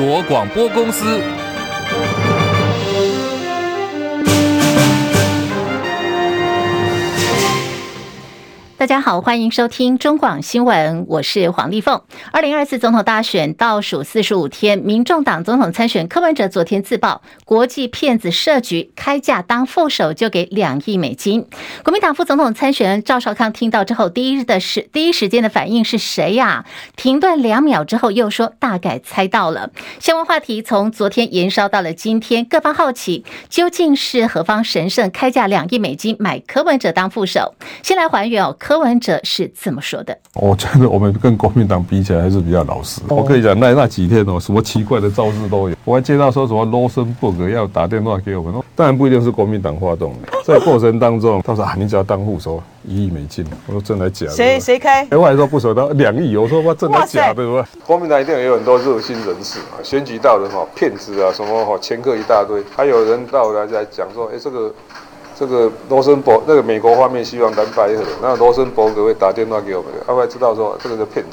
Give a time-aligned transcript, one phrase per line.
[0.00, 1.39] 国广播公司。
[8.80, 12.00] 大家好，欢迎收听中广新闻，我是黄丽凤。
[12.32, 21.46] 二零二四总统大选倒数四十五天，民众党总统参选柯文哲昨天自曝国际骗子设局，开价当副手就给两亿美金。
[21.84, 26.64] 国民党副总统参选人赵少康听到之后，第一日的时第一时间的反应是谁呀？
[26.96, 29.68] 停顿两秒之后又说大概猜到了。
[29.98, 37.54] 相关话题从昨天延烧到了今天，各方好奇究竟是何方神圣开价两亿美金买柯文哲当副手？
[37.82, 38.56] 先来还原哦。
[38.70, 43.00] 柯文哲是怎么说的：“我觉得我们跟国民党比起来还是比较老实。
[43.08, 45.74] 我跟你讲，那那几天哦，什么奇怪的招式都有。
[45.84, 50.28] 我还接到说什么罗森伯格要打电话给我们，当然不一定是国民党发动的。
[50.44, 53.44] 在过程当中，他说啊，你只要当副手，一亿美金。
[53.66, 54.32] 我说真的假的？
[54.34, 55.04] 谁谁开？
[55.10, 56.36] 我还说不熟，他两亿。
[56.36, 57.50] 我说哇，真的假的？
[57.50, 64.72] 哇国民党一定有很多热心人士啊，选举到的哈骗子啊，什么哈掮客一大堆，还有人到来在讲说，哎，这个。”
[65.40, 71.30] 这个罗森伯那个美国方面希望蓝白合，那罗森伯格会打电话给我们，他会知道说这个是骗子。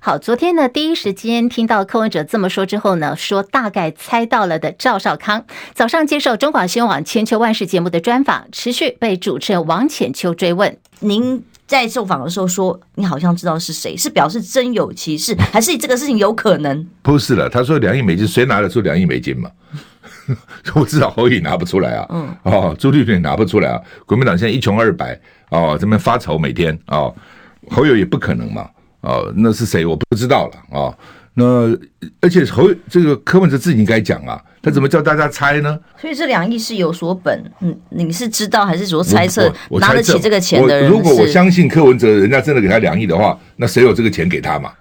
[0.00, 16.84] 好，昨天呢，第一时间听到柯文哲这么说之后呢，说大概猜到了的赵少康，早上接受中广新闻网千秋万世节目的专访，持续被主持人王浅秋追问：您在受访的时候说，你好像知道是谁，是表示真有其事，还是这个事情有可能？
[17.00, 19.48] 不是了，他说两亿美金，谁拿得出两亿美金嘛？
[20.74, 25.18] 我至少侯友拿不出来啊，嗯，哦，朱立伦也拿不出来啊，国民党现在一穷二白，
[25.50, 27.14] 哦，这边发愁每天，哦，
[27.70, 28.68] 侯友也不可能嘛，
[29.02, 30.98] 哦，那是谁我不知道了，哦，
[31.34, 31.76] 那
[32.20, 35.78] 而且侯这个柯文哲自己应该讲啊，他怎么叫大家猜呢？
[36.00, 39.52] 所以这两亿是有所本，嗯，你是知道还是说猜测？
[39.80, 44.72] 拿得起这个钱的人，如果我相信柯文哲，人家真的给他两亿的话，那谁有这个钱给他嘛？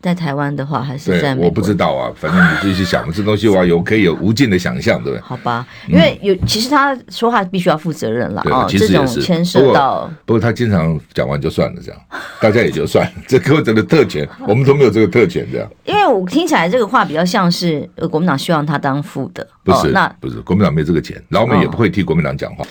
[0.00, 1.48] 在台湾的话，还是在美国？
[1.48, 5.20] 我不知道啊， 反正你自己去想，这东西我，有可以有无尽的想象，对不对？
[5.20, 10.10] 好吧，因为有其实他说话必须要负责任了啊，这种牵涉到。
[10.24, 12.00] 不过他经常讲完就算了，这样
[12.40, 13.12] 大家也就算了。
[13.26, 15.68] 这柯文哲的特权， 我们都没有这个特权，这样。
[15.84, 19.90] 因为我听起来这个话比较像是国民党希望他当副的，不是？
[19.92, 22.64] 那不是国民党没这个钱，老美也不会替国民党讲话。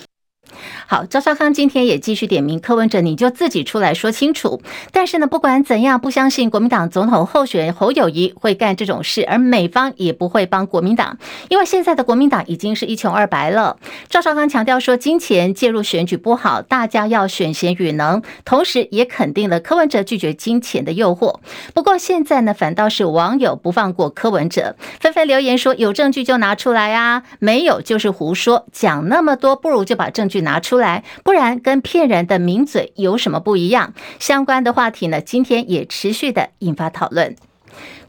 [0.87, 4.61] 好，赵少康今天也继续点名柯文哲，你就自己出来说清楚。
[4.91, 11.17] 但是呢，不管怎样，不相信国民党总统候选人侯友谊会干这种事，而美方也不会帮国民党，
[11.49, 13.77] 因为现在的国民党已经是一穷二白了。
[14.09, 21.39] 赵少康强调说，金钱介入选举不好，大家要选贤与能，同时也肯定了柯文哲拒绝金钱的诱惑。
[21.73, 30.63] 不过现在呢，反倒是网友不放过柯文哲，纷纷留言说，有证据就拿出来啊，没有就是胡说，讲那么多，不如就把证据拿拿。
[30.63, 33.93] 出来，不然跟骗人的名嘴有什么不一样？
[34.17, 37.35] 相关的话题呢，今天也持续的引发讨论。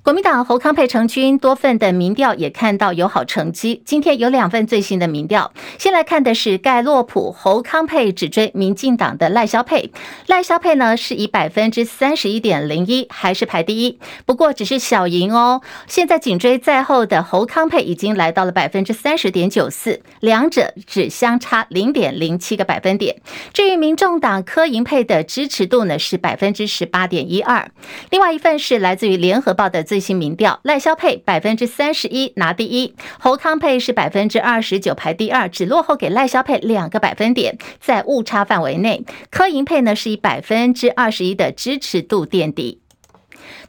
[0.04, 3.80] 国民党侯康沛成军，多份的民调也看到有好成绩。
[3.86, 9.90] 今天有两份最新的民调，先来看的是盖洛普，侯康沛只追民进党的赖萧佩，
[10.26, 15.62] 赖萧佩呢是以百分之三十一点零一还是排第一，不过只是小赢哦。
[15.86, 23.22] 现在紧追在后的侯康沛已经来到了百分之三十点九四，两者只相差零点零七个百分点。
[23.54, 27.70] 至于民众党柯银配的支持度呢是百分之十八点一二，
[28.10, 29.82] 另外一份是来自于联合报的。
[29.94, 39.04] 最新民调，赖萧配百分之三十一拿第一，侯康沛是百分之二十九排第二，只落后给赖萧配两个百分点，在误差范围内。
[39.30, 42.80] 柯银配呢是以百分之二十一的支持度垫底。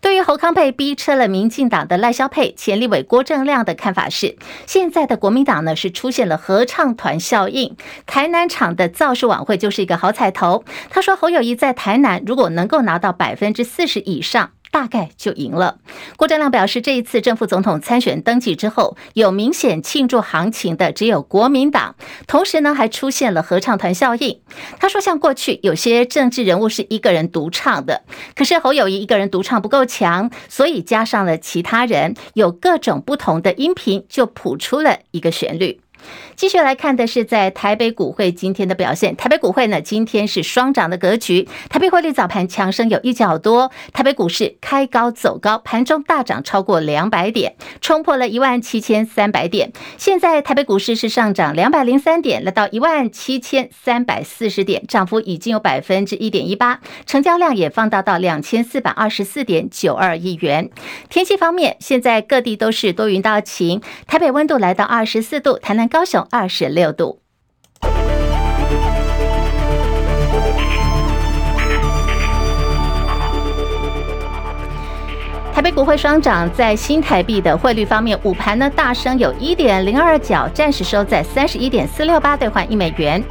[0.02, 10.66] 对于侯康沛逼车了民进党的赖萧配，前立委郭正亮的看法是，现在的国民党呢是出现了合唱团效应，台南场的造势晚会就是一个好彩头。
[10.90, 14.54] 他说侯友谊在台南如果能够拿到百分之四十以上。
[14.76, 15.78] 大概就赢了。
[16.18, 21.96] 郭正亮表示，这一次正副总统参选登记之后，有明显庆祝行情的只有国民党，
[22.28, 24.42] 同时呢还出现了合唱团效应。
[24.78, 28.02] 他说，像过去有些政治人物是一个人独唱的，
[28.36, 35.80] 可是侯友谊一个人独唱不够强，所以加上了其他人，有各种不同的音频，就谱出了一个旋律。
[36.36, 39.16] 继续来看的是在台北股会今天的表现。
[39.16, 41.48] 台北股会呢，今天是双涨的格局。
[41.70, 49.72] 台北汇率早盘强升有一角多，台北股市开高走高，盘中大涨超过两百点，冲破了一万七千三百点。
[49.98, 60.70] 现在台北股市是上涨两百零三点，来到一万七千三百四十点，涨幅已经有百分之一点一八，成交量也放大到两千四百二十四点九二亿元。
[61.10, 65.86] 天气方面，现在各地都是多云到晴，台北温度来到二十四度，台南。
[65.96, 67.22] 高雄二十六度。
[75.54, 83.24] 台北股汇双涨，在新台币的汇率方面，午盘呢大升有一点零二角，暂时收在三十一点四六八兑换一美元。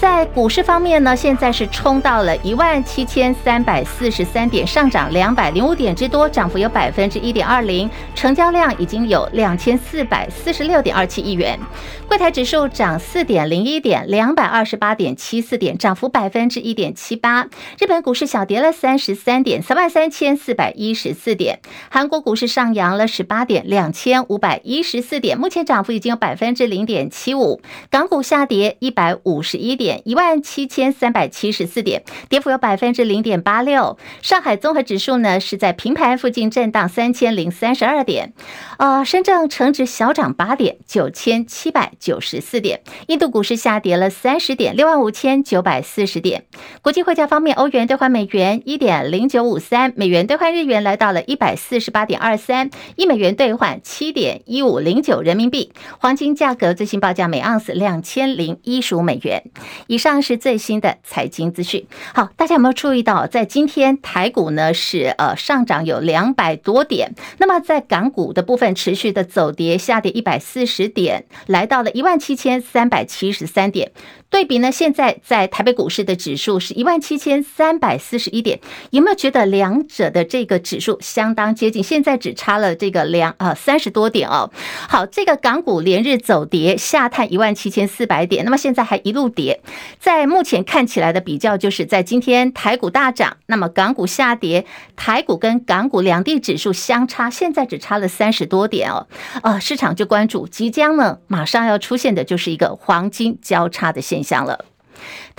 [0.00, 11.60] 在股市方面呢，现在是冲到了一万七千三百四十三点，上涨两百零五点之多，涨幅有百分之一点二零，成交量已经有两千四百四十六点二七亿元。
[12.08, 17.46] 柜台指数涨四点零一点，两百二十八点七四点，涨幅百分之一点七八。
[17.78, 21.60] 日本股市小跌了三十三点，三万三千四百一十四点。
[21.90, 27.60] 韩国股市上扬了十八点，两千五百一十四点，目前涨幅已经有百分之零点七五。
[27.90, 29.89] 港股下跌一百五十一点。
[30.04, 33.98] 一万七千三百七十四点，跌幅有百分之零点八六。
[34.22, 38.32] 上海综合指数呢是在平盘附近震荡三千零三十二点。
[38.78, 42.80] 呃，深圳成指小涨八点，九千七百九十四点。
[43.08, 46.44] 印度股市下跌了三十点，六万五千九百四十点。
[46.82, 55.72] 国际汇价方面，欧元兑换美元一点零九五三，美元兑换日元来到了一百四十八点二三，一美元兑换七点一五零九人民币。
[55.98, 59.42] 黄金价格最新报价每盎司两千零一十五美元。
[59.86, 61.86] 以上是最新的财经资讯。
[62.14, 73.92] 好，大家有没有注意到，在今天台股呢是呃上涨有两百多点，那么在港股的部分持续的走跌，下跌一百四十点，来到了一万七千三百七十三点。
[74.28, 78.60] 对比呢，现在在台北股市的指数是一万七千三百四十一点，
[78.90, 81.82] 有没有觉得两者的这个指数相当接近？
[81.82, 84.52] 现在只差了这个两呃三十多点哦。
[84.88, 89.60] 好，这个港股连日走跌，下探一万七千四百点，那么现在还一路跌。
[89.98, 99.06] 在目前看起来的比较，就是在今天台股大涨，那么港股下跌，台股跟港股两地指数相差，现在只差了三十多点哦。
[99.42, 104.44] 呃，市场就关注即将呢马上要出现的就是一个黄金交叉的现象。
[104.44, 104.64] 了。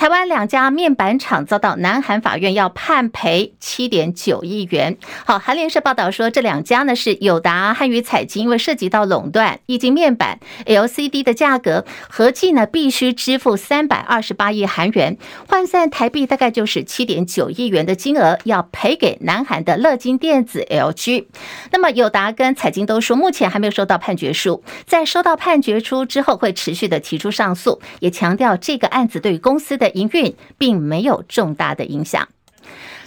[0.02, 4.98] 台湾两家面板厂遭到南韩法院要判赔七点九亿元。
[5.28, 21.28] 好，韩联社报道说，这两家呢是友达汉语彩晶，因为涉及到垄断，液晶面板 LCD 的价格合计呢必须支付三百二十八亿韩元，换算台币大概就是七点九亿元的金额，要赔给南韩的乐金电子 LG。
[21.72, 32.28] 那么友达跟彩晶都说，目前还没有收到判决书，在收到判决书之后会持续的提出上诉，也强调这个案子对于公司的营运并没有重大的影响。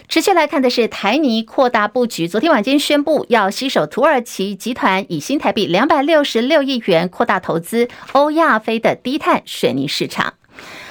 [0.07, 10.35] 持续来看的是台泥扩大布局，昨天晚间宣布要携手土耳其集团，以新台币两百六十六亿元扩大投资欧亚非的低碳水泥市场。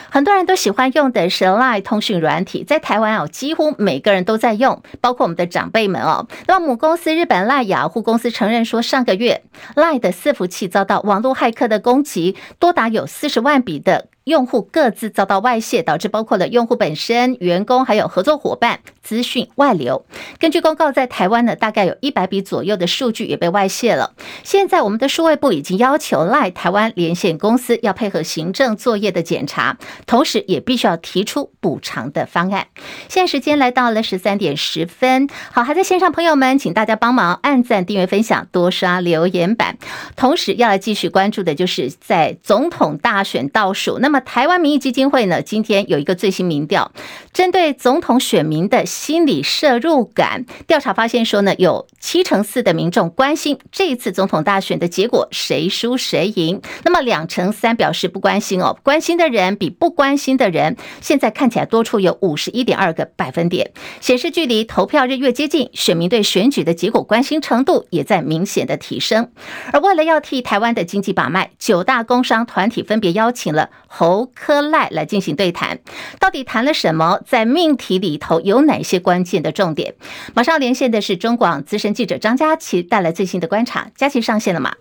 [0.10, 6.28] 很多人都喜欢用的是 LINE 通讯软体，在台湾哦，几乎每个人都在用，包括我们的长辈们哦。
[6.48, 9.44] 那么母公司日本赖雅虎公司承认说，上个月
[9.76, 14.08] LINE 的伺服器遭到网络骇客的攻击，多达有四十万笔的。
[14.26, 20.06] 用户各自遭到外泄，导致包括了用户本身、员工还有合作伙伴资讯外流。
[20.40, 24.14] 根据公告，在台湾呢，大概有一百笔左右的数据也被外泄了。
[24.44, 32.68] 现在我们的数位部已经要求赖台湾连线公司要配合行政作业的检查，同时也必须要提出补偿的方案。
[33.10, 39.78] 现在时间来到了十三点十分，好，还在线上朋友们，请大家帮忙按赞、订阅、分享、多刷留言板。
[40.16, 46.92] 同时要来继续关注的就是在总统大选倒数，那那么，台湾民意基金会呢，今天有一个最新民调，
[47.34, 56.62] 针对总统选民的心理摄入感调查发现说呢，有七成四的民众关心这一次总统大选的结果谁输谁赢。
[56.84, 69.32] 那么两成三表示不关心哦，关心的人比不关心的人现在看起来多出有五十一点二个百分点，显示距离投票日越接近，选民对选举的结果关心程度也在明显的提升。
[69.72, 73.72] 而为了要替台湾的经济把脉，九大工商团体分别邀请了。
[74.04, 75.80] 侯科赖来进行对谈，
[76.20, 77.22] 到底谈了什么？
[77.26, 79.96] 在命题里头有哪些关键的重点？
[80.34, 83.88] 马上连线的是中广资深记者张佳琪，带来最新的观察。
[83.96, 84.74] 佳琪上线了吗？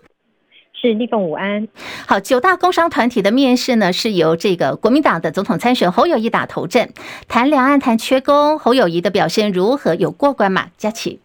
[0.73, 1.69] 是立凤午安。
[2.05, 6.91] 好，九大工商团体的面试呢，是由这个国民党的总统参选侯友谊打头阵，
[7.29, 9.95] 谈两岸谈缺工，侯友谊的表现如何？
[9.95, 10.67] 有过关吗？
[10.77, 11.21] 佳琪。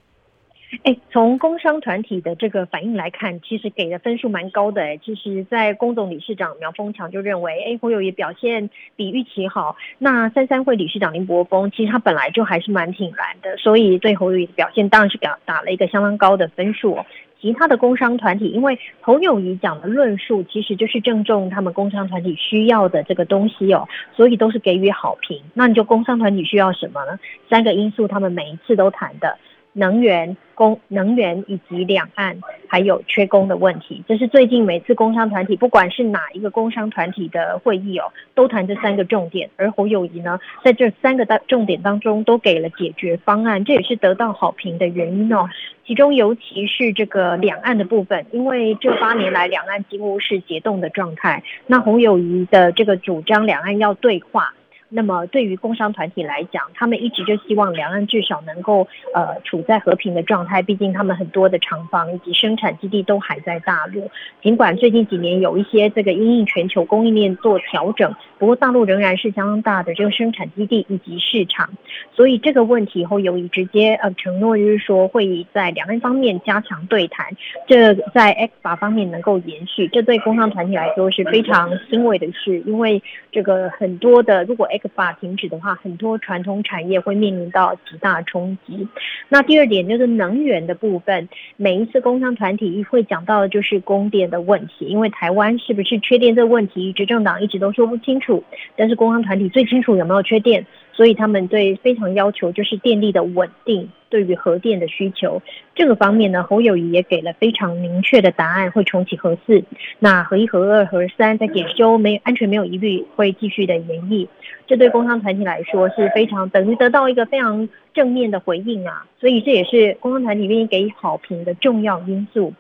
[0.82, 4.82] 哎，从工商团体的这个反应来看，其实给的分数蛮高的。
[4.82, 9.76] 哎，其实，在工总理事长苗丰强就认为，哎，侯友宜表现比预期好。
[9.98, 16.98] 那三三会理事长林柏峰，其实他本来就还是蛮挺蓝的，所以对侯友宜的表现当然是给打了一个相当高的分数。
[17.40, 25.40] 其他的工商团体，因为侯友宜讲的论述其实就是正中他们工商团体需要的这个东西哦，所以都是给予好评。
[25.54, 27.18] 那你就工商团体需要什么呢？
[27.48, 29.38] 三个因素，他们每一次都谈的。
[29.78, 34.02] 能源、工能源以及两岸还有缺工的问题。
[34.08, 39.48] 这是最近每次工商团体，不管是哪一个工商团体的会议哦，都谈这三个重点。
[39.56, 45.48] 而侯友谊呢，在这三个大重点当中，都给了解决方案，这也是得到好评的原因哦。
[45.86, 54.52] 其中尤其是这个两岸的部分，因为这八年来两岸几乎是结冻的状态，那侯友谊的这个主张，两岸要对话。
[54.90, 60.62] 那么对于工商团体来讲，他们一直就希望两岸至少能够呃处在和平的状态。
[60.62, 64.10] 毕竟他们很多的厂房以及生产基地都还在大陆。
[64.42, 71.68] 尽管最近几年有一些这个因应全球供应链做调整，不过大陆仍然是相当大的这个生产基地以及市场。
[72.12, 77.26] 所以这个问题后，由于直接呃承诺就是说会在两岸方面加强对谈，
[77.66, 82.60] 这在 ECFA 方面能够延续，这对工商团体来说是非常欣慰的事。
[82.66, 88.86] 因为这个很多的如果 ECFA 停止的话，很多传统产业会面临到极大冲击。
[89.28, 98.44] 那第二点就是能源的部分，每一次工商团体会讲到的就是供电的问题，因为台湾是不是缺电这个问题，执政党一直都说不清楚，
[98.76, 100.66] 但是工商团体最清楚有没有缺电。
[100.92, 105.42] 所以他们对非常要求就是电力的稳定，对于核电的需求
[105.74, 109.62] 这个方面呢，侯友宜也给了非常明确的答案，会重启核四，
[109.98, 114.28] 那核一、核二、核三在检修没安全没有疑虑，会继续的延役。
[114.66, 122.52] 这对工商团体来说是非常等于得到一个非常正面的回应啊，所以这也是工商团体愿意给予好评的重要因素。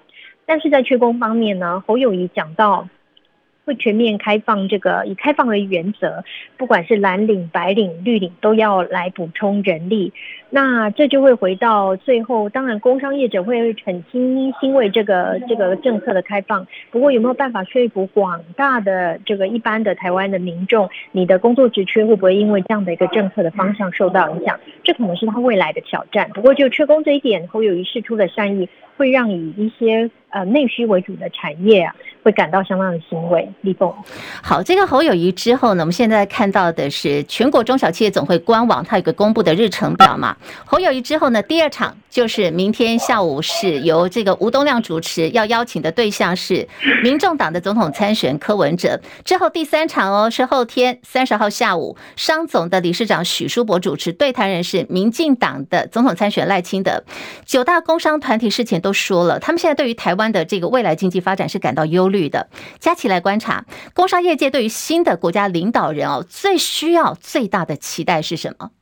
[0.46, 2.88] 但是在缺工方面呢，侯友宜讲到。
[3.68, 6.24] 会全面开放，这个以开放为原则，
[6.56, 10.14] 不管是蓝领、白领、绿领，都要来补充人力。
[10.50, 16.66] 那这就会回到最后，当然工商业者会很欣欣慰这个这个政策的开放。
[16.90, 20.88] 不过有没有办法说服广大的这个一般的台湾的民众？
[21.12, 24.58] 你的工作职缺会不会因为这样的一个政策的方向受到影响？
[24.82, 26.30] 这可能是他未来的挑战。
[26.30, 31.94] 不过就缺工这一点，侯友宜释出的善意，会让以一些呃内需为主的产业啊。
[32.24, 33.48] 会感到相当的欣慰。
[33.62, 33.90] 立峰，
[34.42, 40.36] 好，这个侯友谊之后呢，我们现在看到的是全国中小企业总会官网，它有个公布的日程表嘛。
[40.66, 46.68] 侯友谊之后呢，第二场就是明天下午是由这个吴东亮主持，要邀请的对象是
[47.02, 49.00] 民众党的总统参选柯文哲。
[49.24, 57.04] 之后第三场哦，是后天三十号下午，商总的理事长许书博主持，对谈人是民进党的总统参选赖清德。
[57.46, 62.28] 九大工商团体事前都说了，他们现在对于台湾的这个未来经济发展是感到忧虑。
[62.28, 68.72] 的，加起来观察，工商业界对于新的国家领导人哦，最需要最大的期待是什么？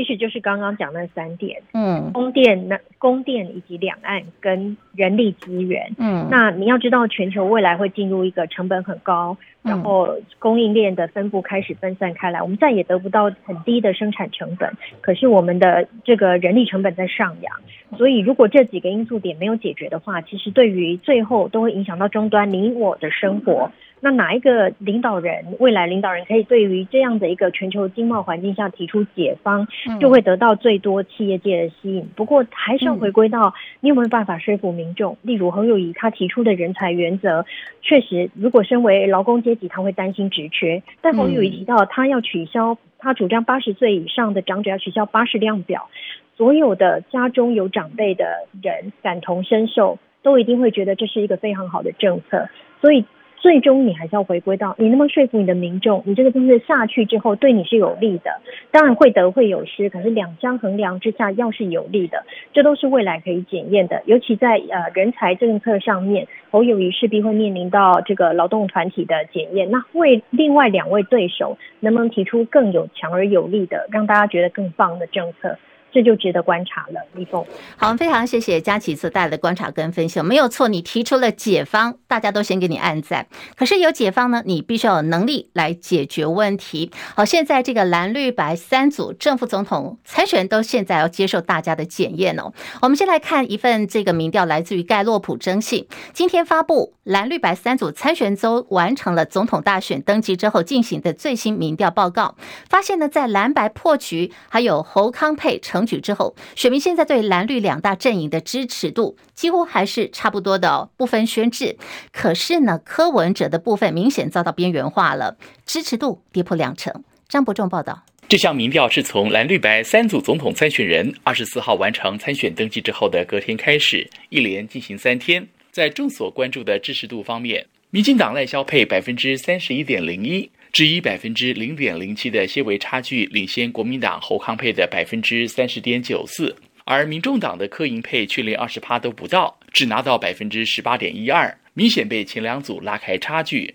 [0.00, 17.54] 其实就是刚刚讲那三点，嗯，供电、那供电以及两岸跟人力资源，嗯，那你要知道，全球未来会进入一个成本很高，然后供应链的分布开始分散开来，我们再也得不到很低的生产成本，可是我们的这个人力成本在上扬，
[17.98, 23.70] 所以如果这几个因素点没有解决的话，其实对于最后都会影响到终端你我的生活。
[24.02, 29.68] 那哪一个领导人，未来领导人可以对于这样的一个全球经贸环境下提出解方，
[30.00, 32.08] 就会得到最多企业界的吸引。
[32.16, 35.18] 不过还是要回归到你有没有办法说服民众。
[35.20, 37.44] 例如侯友谊他提出的人才原则，
[37.82, 40.82] 确实如果身为劳工阶级，他会担心职缺。
[41.02, 45.90] 但侯友谊提到他要取消，他主张八十岁以上的长者要取消八十量表，
[46.38, 52.48] 所有的家中有长辈的人感同身受，都一定会觉得这是一个非常好的政策。
[52.80, 53.04] 所以。
[53.40, 58.30] 最终你还是要回归到你能不能说服你的民众，你这个政策下去之后对你是有利的，
[58.70, 64.02] 当然会得会有失，可是两相衡量之下要是有利的，这都是未来可以检验的。
[64.04, 69.70] 尤其在呃人才政策上面，侯友宜势必会面临到这个劳动团体的检验。
[69.70, 75.56] 那为另外两位对手能不能提出更有强而有力的，让大家觉得更棒的政策？
[75.92, 77.44] 这就值得观察了，李峰。
[77.76, 80.22] 好，非常谢谢佳琪所带来的观察跟分析。
[80.22, 83.26] 没有错，你提出了解方，大家都先给你按赞。
[83.56, 86.92] 可是有解方呢，你必须要有能力来解决问题。
[87.16, 92.52] 好，现在这个蓝绿白三组正副总统参选都现在要接受大家的检验哦。
[92.82, 102.36] 我们先来看一份这个民调，来自于盖洛普征信，今天发布蓝绿白三组参选人都完成了总统大选登记之后进行的最新民调报告，
[102.68, 105.79] 发现呢，在蓝白破局，还有侯康佩成。
[105.80, 111.76] 选举之后，选民现在对蓝绿两大阵营的支持度几乎还是差不多的哦，不分轩輊。
[112.12, 117.02] 可是呢，柯文哲的部分明显遭到边缘化了，支持度跌破两成。
[117.28, 125.48] 张伯仲报道，这项民调是从蓝绿白三组总统参选人二十四号完成参选登记之后的隔天开始，一连进行三天。
[125.70, 130.50] 在众所关注的支持度方面，民进党赖萧配百分之三十一点零一。
[130.72, 143.74] 只以百分之零点零七的些微差距领先国民党侯康配的百分之三十点九四，而民众党的柯银配却连二十趴都不到，只拿到百分之十八点一二，明显被前两组拉开差距。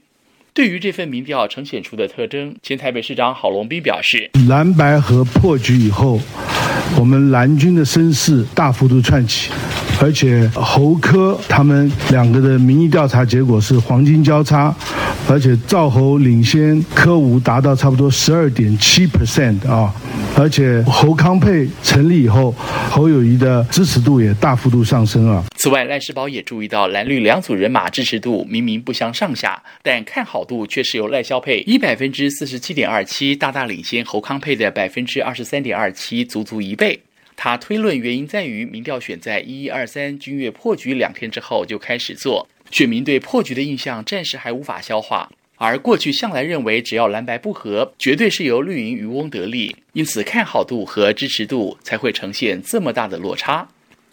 [0.55, 6.17] 对于这份民调呈现出的特征，前台北市长郝龙斌表示：蓝白河破局以后，
[6.97, 9.51] 我们蓝军的声势大幅度窜起，
[10.01, 14.73] 而且侯科他们两个的民意调查结果是黄金交叉，
[15.27, 19.93] 而且赵侯领先科吴达到差不多十二点七 percent 啊，
[20.37, 22.55] 而且侯康配成立以后，
[22.89, 25.43] 侯友谊的支持度也大幅度上升啊。
[25.57, 36.97] 此外，赖世宝也注意到蓝绿两组人马支持度明明不相上下，但看好度却是由赖萧配以百分之四十七点二七大大领先侯康配的百分之二十三点二七，足足一倍。
[37.35, 53.67] 他推论原因在于民调选在一一二三君月破局两天之后就开始做，选民对破局的印象暂时还无法消化，而过去向来认为只要蓝白不合，绝对是由绿营渔翁得利，因此看好度和支持度才会呈现这么大的落差。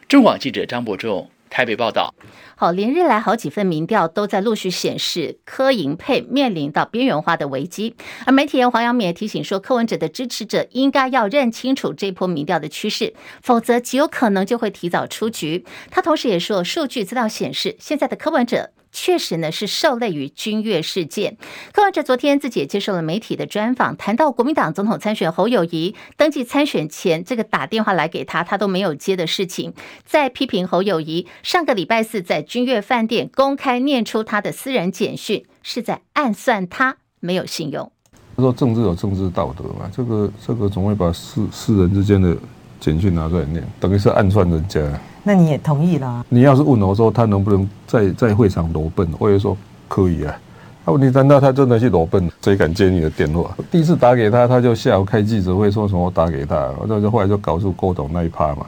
[0.09, 1.31] 中广记者张伯仲。
[1.53, 2.15] 台北报道，
[2.57, 7.95] 好，连日来好几份民调都在陆续显示柯银配面临到边缘化的危机，
[8.25, 15.67] 而媒体人黄阳明也提醒说，柯文哲的支持者应该要认清楚这波民调的趋势，否则极有可能就会提早出局。
[15.91, 18.71] 他同时也说，数据资料显示，现在的柯文哲。
[18.93, 21.39] 确实呢，是受累于君悦事件。
[21.73, 29.73] 柯文哲昨天自己也接受了媒体的专访，谈到国民党总统参选侯友谊登记参选前，这个打电话来给他，他都没有接的事情，
[30.05, 37.91] 在批评侯友谊上个礼拜四在君悦饭店公开念出他的私人简讯，是在暗算他没有信用。
[38.37, 42.37] 他说政治有政治道德嘛，这个这个总会把私私人之间的
[42.79, 44.81] 简讯拿出来念，等于是暗算人家。
[45.25, 46.27] 那你也同意了啊？
[46.29, 50.37] 你要是问我说他能不能在在会场裸奔，我也说可以啊。
[50.85, 52.29] 那问题难道他真的去裸奔？
[52.43, 53.57] 谁敢接你的电话？
[53.71, 58.67] 第一次打给他，他就下午开记者会说什么我打给他，那就后来就搞出郭董那一趴嘛。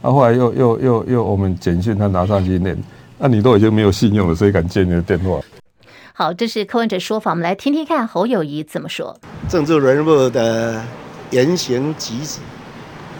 [0.00, 2.74] 那后来又又又又我们简讯他拿上去念，
[3.18, 5.38] 那你都已经没有信用了，谁敢接你的电话？
[6.14, 9.14] 好，这是柯文哲说法，我们来听听看侯友谊怎么说。
[9.50, 10.82] 政治人物的
[11.30, 12.40] 言行举止，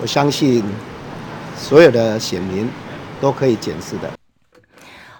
[0.00, 0.64] 我相信。
[1.60, 2.66] 所有的选民
[3.20, 4.10] 都可以检视的。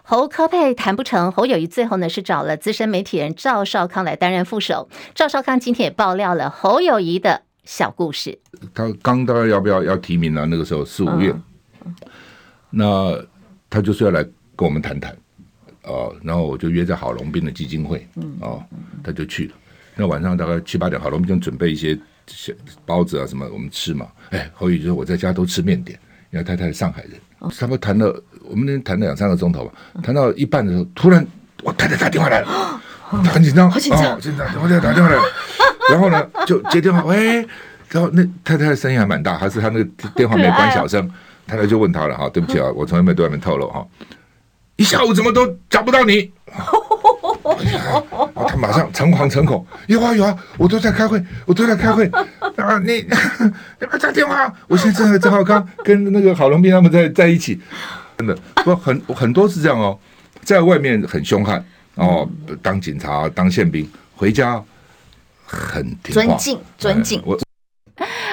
[0.03, 4.88] 侯科佩谈不成，侯友谊最后呢是找了资深媒体人赵少康来担任副手。
[5.14, 8.40] 赵少康今天也爆料了侯友谊的小故事。
[8.74, 10.44] 他刚大概要不要要提名呢？
[10.46, 11.33] 那个时候四五月，
[11.85, 11.94] 嗯、
[12.70, 13.22] 那
[13.68, 14.24] 他就是要来
[14.57, 15.16] 跟我们谈谈，
[15.85, 18.05] 哦，然后我就约在郝龙斌的基金会，
[18.40, 18.61] 哦，
[19.05, 19.55] 他就去了。
[19.94, 21.96] 那晚上大概七八点，郝龙斌就准备一些
[22.85, 24.09] 包子啊什么我们吃嘛。
[24.31, 25.96] 哎，侯友谊就说我在家都吃面点。
[26.31, 27.12] 因为太太是上海人，
[27.51, 28.07] 差不多谈了，
[28.49, 31.27] 我们那天谈了两三个钟头吧，谈到一半的时候，突然
[31.62, 35.23] 我太太打电话来了，她很紧张，好紧张，紧张，我太太打电话来了，
[35.90, 37.47] 然后呢就接电话，喂，
[37.88, 41.11] 然后那太太的声音还蛮大，还是她那个电话没关小声，
[41.47, 43.85] 太太就问他了哈，对不起啊，我从来没对外面透露哈，
[44.77, 46.31] 一下午怎么都找不到你。
[48.49, 52.07] 他马上诚惶诚恐，有啊有啊，我都在开会，我都在开会
[52.57, 52.79] 啊！
[52.85, 53.05] 你
[53.81, 57.61] 你打电话，我现在正在正好刚跟那个郝龙斌他们在在一起，
[58.19, 59.99] 真的不很很多是这样哦，
[60.43, 62.29] 在外面很凶悍哦，
[62.63, 64.63] 当警察当宪兵，回家
[65.45, 67.23] 很听话，尊敬尊敬。
[67.25, 67.39] 我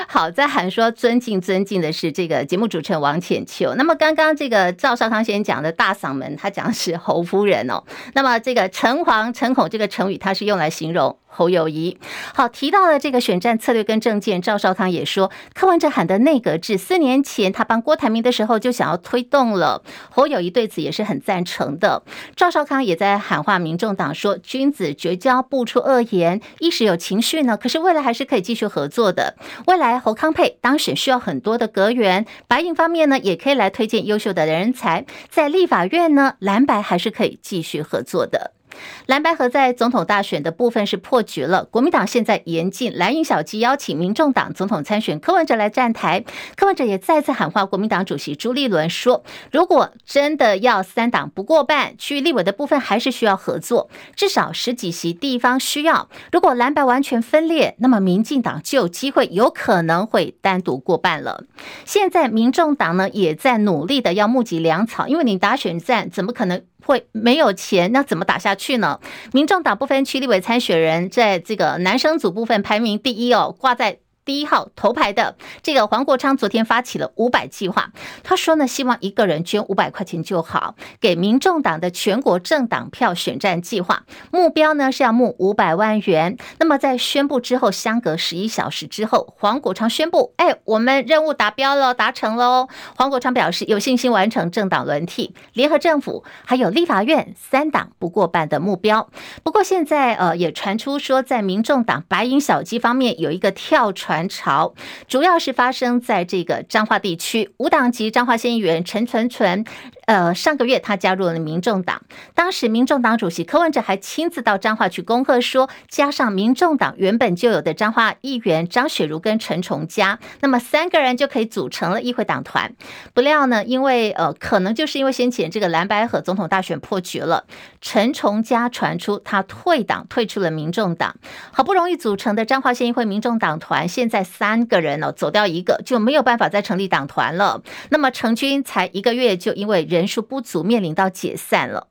[0.10, 3.76] 好，在喊说尊敬尊敬的是这个节目主持人王浅秋。
[3.76, 7.84] 那么刚刚这个赵少康先生讲的大嗓门，他讲的是侯夫人哦。
[8.14, 11.18] 那么这个诚惶诚恐这个成语，它是用来形容。
[11.28, 11.98] 侯友宜，
[12.34, 22.02] 好，提到了这个选战策略跟政见，赵少康也说，柯文哲喊的内阁制，四年前他帮郭台铭的时候就想要推动了，侯友谊对此也是很赞成的。
[22.36, 29.36] 赵少康也在喊话民众党说，君子绝交不出恶言，一时有情绪呢，可是未来还是可以继续合作的。
[29.68, 38.57] 未来侯康配当选需要很多的阁员，白营方面呢也可以来推荐优秀的人才，在立法院呢蓝白还是可以继续合作的。
[39.06, 46.24] 蓝白合在总统大选的部分是破局了，国民党现在严禁蓝营小鸡邀请民众党总统参选柯文哲来站台，
[46.56, 56.10] 柯文哲也再次喊话国民党主席朱立伦说，如果真的要三党不过半，区域立委的部分还是需要合作，至少十几席地方需要。
[56.32, 61.44] 如果蓝白完全分裂，那么民进党就有机会有可能会单独过半了。
[61.86, 66.62] 现在民众党呢也在努力的要募集粮草，因为你打选战怎么可能？
[66.88, 68.98] 会没有钱，那怎么打下去呢？
[69.34, 77.92] 民众党不分区立委参选人，在这个男生组部分排名第一哦，挂在第一号头牌的这个黄国昌昨天发起了五百计划，
[78.24, 86.38] 他说呢，希望一个人捐五百块钱就好，给民众党的全国政党票选战计划，目标呢是要募五百万元。
[86.60, 92.68] 那么在宣布之后，相隔十一小时之后，黄国昌宣布，哎，我们任务达标了，达成喽。
[92.98, 99.10] 黄国昌表示有信心完成政党轮替、联合政府还有立法院三党不过半的目标。
[99.44, 104.74] 不过现在呃也传出说，在民众党白银小鸡方面有一个跳船潮，
[105.08, 109.66] 主要是发生在这个彰化地区，五党籍彰化县议员陈纯纯。
[110.08, 112.02] 呃，上个月他加入了民众党，
[112.34, 122.74] 当时民众党主席柯文哲还亲自到彰化去恭贺，说加上民众党原本就有的彰化议员张雪茹跟陈崇佳，那么三个人就可以组成了议会党团。
[123.14, 127.44] 不料呢，因为呃，可能就是因为先前这个蓝白和总统大选破局了，
[127.82, 131.18] 陈崇佳传出他退党，退出了民众党，
[131.52, 137.62] 好不容易组成的彰化县议会民众党团，现在三个人哦，走掉一个就没有办法再成立党团了。
[137.90, 139.97] 那么成军才一个月，就因为人。
[139.98, 141.88] 人数不足，面临到解散了。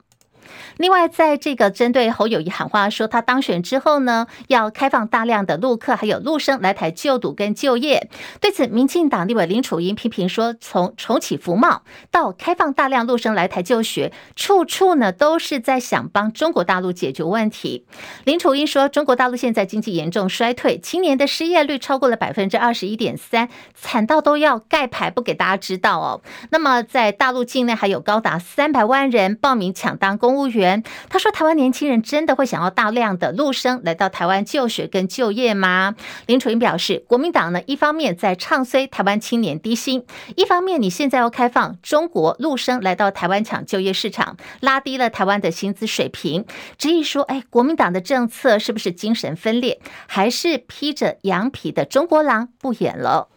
[0.77, 8.09] 另外，在这个针对侯友谊喊话说，他当选之后呢，要开放大量的陆客还有陆生来台就读跟就业。
[8.41, 17.87] 对此，民进党立委林楚英批评说，从重启服贸到开放大量陆生来台就学，处处呢都是在想帮中国大陆解决问题。
[18.25, 26.21] 林楚英说，中国大陆现在经济严重衰退，青年的失业率超过了百分之二十一点三，惨到都要盖牌不给大家知道哦。
[26.51, 30.83] 那么，在大陆境内还有高达三百万人报名抢当公务员。
[31.09, 35.95] 他说：“台湾年轻人真的会想要大量的陆生来到台湾就学跟就业吗？”
[36.27, 40.05] 林楚英表示：“国民党呢，一方面在唱衰台湾青年低薪，
[40.37, 46.45] 一方面你现在要开放中国陆生来到台湾抢就业市场，拉低了台湾的薪资水平。
[46.77, 53.29] 质疑说：‘哎，国民党的政策是不是精神分裂，还是披着羊皮的中国狼不演了？’”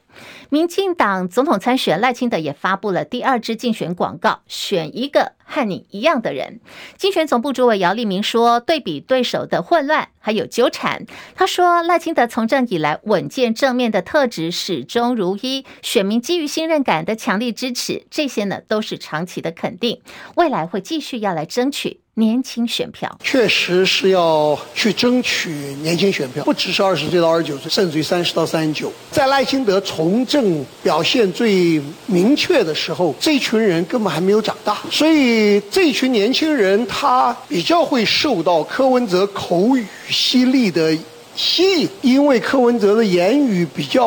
[0.50, 6.60] 民进党总统参选赖清德也发布了第二支竞选广告，选一个和你一样的人。
[6.98, 20.02] 竞选总部主委姚立明说，对比对手的混乱还有纠缠，他说赖清德从政以来稳健正面的特质始终如一，选民基于信任感的强力支持，这些呢都是长期的肯定，
[20.36, 22.02] 未来会继续要来争取。
[22.20, 25.50] 年轻选票确实是要去争取
[25.82, 28.92] 年轻选票，不只是二十岁到二十九岁，甚至于三十到三十九。
[29.10, 40.96] 在赖清德从政表现最明确的时候，这群人根本还没有长大，所以这群年轻人他比较会受到柯文哲口语犀利的。
[41.40, 44.02] 吸引，因为柯文哲的言语比较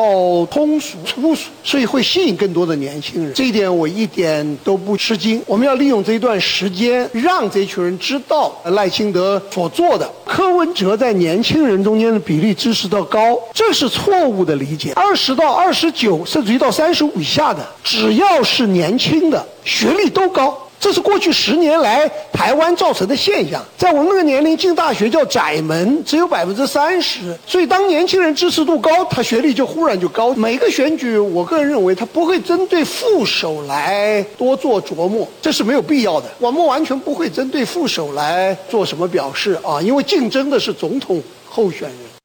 [0.51, 3.33] 通俗粗俗，所以会吸引更多的年轻人。
[3.33, 5.41] 这一点我一点都不吃惊。
[5.47, 10.07] 我们要利用这一段时间，让这群人知道赖清德所做的。
[10.23, 14.93] 柯文哲在年轻人中间的比例支持的高，这是错误的理解。
[14.93, 20.55] 二十到二十九，甚至于到三十五以下的，只要是年轻的，学历都高。
[20.79, 27.33] 这是过去十年来台湾造成的现象，在我们那个年龄进大学叫窄门，只有百分之三十。
[27.47, 30.33] 所以当年轻人支持度高，他学历就忽然就高。
[30.33, 36.27] 每个选举，我个人认为他不会针对副手来多做琢磨，这是没有必要的。
[36.37, 42.22] 我们完全不会针对副手来做什么表示啊，因为竞争的是总统候选人。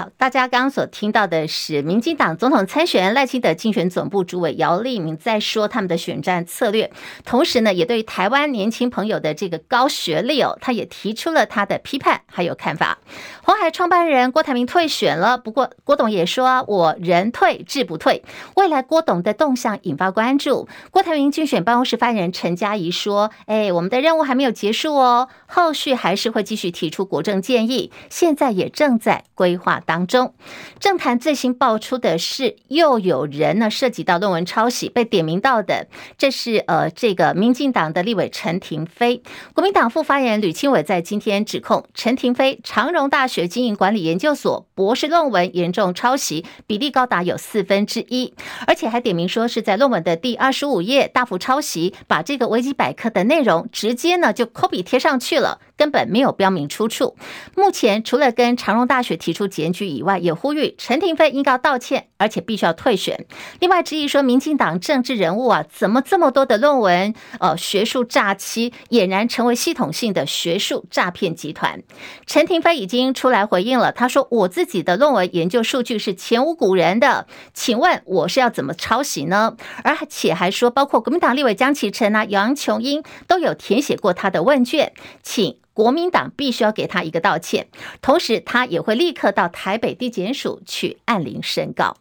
[0.00, 6.90] 好，大家刚刚所听到的是民进党总统参选赖清德竞选总部主委姚立明在说他们的选战策略，
[7.26, 12.96] 同时呢，也对台湾年轻朋友的这个高学历哦，他也提出了他的批判还有看法。
[13.44, 18.24] 红海创办人郭台铭退选了，不过郭董也说，我人退志不退。
[18.56, 20.66] 未来郭董的动向引发关注。
[20.90, 30.32] 郭台铭竞选办公室发言人陈佳仪说：“哎，我们的任务还没有结束哦，后续还是会继续提出国政建议，现在也正在规划当中。”
[30.78, 39.20] 政坛最新爆出的是，又有人呢涉及到论文抄袭被点名到的，这是呃这个民进党的立委陈亭飞。
[39.52, 43.40] 国民党副发言人吕清伟在今天指控陈亭飞长荣大学。
[43.50, 48.32] 经营管理研究所博士论文严重抄袭，比例高达有四分之一，
[48.66, 55.58] 而且还点名说是在论文的第二十五页大幅抄袭，把这个维基百科的内容直接呢就 copy 贴上去了。
[55.80, 57.16] 根本没有标明出处。
[57.56, 63.26] 目前除了跟长荣大学提出检举以外，也呼吁陈廷妃应该道歉，而且必须要退选。
[63.58, 67.14] 另外质疑说，民进党政治人物啊，怎么这么多的论文？
[67.38, 71.82] 呃，学术诈欺，俨然成为系统性的学术诈骗集团。
[72.26, 85.56] 陈廷飞已经出来回应了，他说：“我自己的论文研究数据是前无古人的，请问我是要怎么抄袭呢？”而且还说，包括国民党立委江启臣啊、杨琼英都有填写过他的问卷，请。
[85.80, 87.68] 国民党必须要给他一个道歉，
[88.02, 91.96] 同时他也会立刻到台北地检署去按铃申告。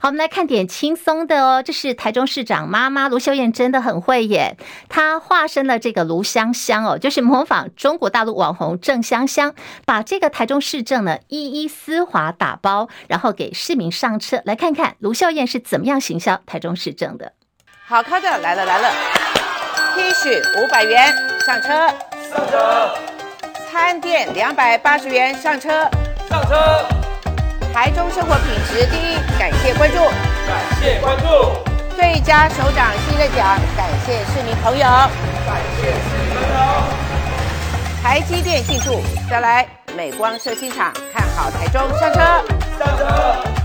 [0.00, 1.62] 好，我们来看点轻松的哦。
[1.62, 4.56] 这是台中市长妈妈卢秀燕，真的很会耶。
[4.88, 14.40] 她化身了这个卢香香哦，就是模仿中国大陆网红郑香香，把这个台中市政呢一一丝滑打包，然后给市民上车。
[14.46, 17.34] 来看看卢秀燕是怎么样行销台中市政的。
[17.84, 18.90] 好看的来了来了
[19.94, 21.12] ，T 恤五百元
[21.44, 21.94] 上车，
[22.32, 22.94] 上车。
[23.70, 25.68] 餐店两百八十元上车，
[26.30, 26.86] 上车。
[27.74, 29.96] 台中生活品质第一，感谢关注，
[30.46, 31.24] 感谢关注。
[31.94, 36.58] 最佳首长新人奖，感谢市民朋友，感谢市民朋友。
[38.02, 42.20] 台积电庆祝，再来美光设新厂，看好台中，上车，
[42.78, 43.61] 上车。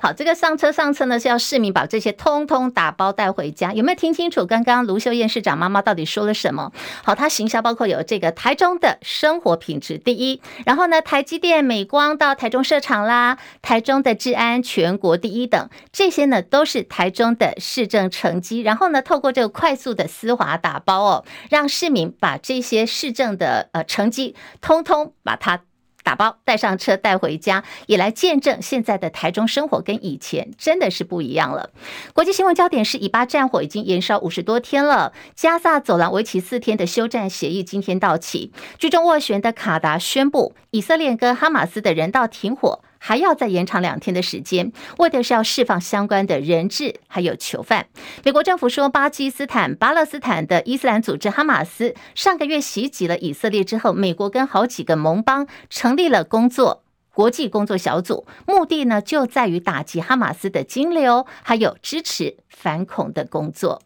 [0.00, 3.72] 好，这个上车上车呢，是要市民把这些通通打包带回家。
[3.72, 6.72] 有没有听清楚刚刚卢秀燕市长妈妈到底说了什么？
[7.02, 18.60] 好，她行销包括有这个台中的生活品质第一，然后呢，台积电、美光到台中设厂啦，台中的治安全国第一等，这些呢都是台中的市政成绩。
[18.60, 25.60] 然后呢，透过这个快速的丝滑打包哦，让市民把这些市政的呃成绩通通把它。
[26.06, 31.70] 打包带上车带回家，也来见证现在的台中生活跟以前真的是不一样了。
[32.14, 42.84] 国际新闻焦点是以巴战火已经延烧五十多天了，加萨走廊为期四天的休战协议今天到期，居中斡旋的卡达宣布以色列跟哈马斯的人道停火。
[42.98, 47.86] 还要再延长两天的时间，为的是要释放相关的人质还有囚犯。
[48.24, 56.82] 美国政府说，巴基斯坦、巴勒斯坦的伊斯兰组织哈马斯上个月袭击了以色列之后，美国跟好几个盟邦成立了工作
[57.12, 63.80] 国际工作小组，目的呢就在于打击哈马斯的金流，还有支持反恐的工作。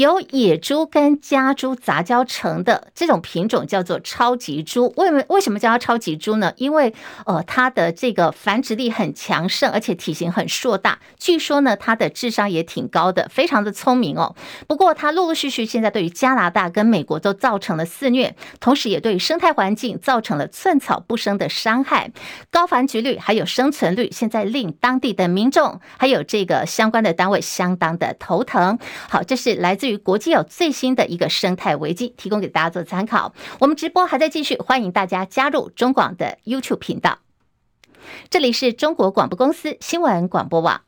[0.00, 4.90] 由野猪跟家猪杂交成的这种品种叫做超级猪。
[4.96, 6.54] 为为什么叫它超级猪呢？
[6.56, 6.94] 因为
[7.26, 11.00] 呃，它的这个繁殖力很强盛，而且体型很硕大。
[11.18, 14.34] 据说呢，它的智商也挺高的，非常的聪明哦。
[14.66, 22.10] 不过它陆陆续续现在对于加拿大跟美国都造成了肆虐，同时也对于生态环境造成了寸草不生的伤害。
[22.50, 28.78] 高繁殖率还有生存率，现在令当地的民众还有这个相关的单位相当的头疼。
[29.10, 33.34] 好，这是来自于国际有最新的一个生态危机，提供给大家做参考。
[33.58, 37.18] 我们直播还在继续，欢迎大家加入中广的 YouTube 频道。
[38.28, 40.80] 这里是中国广播公司新闻广播网。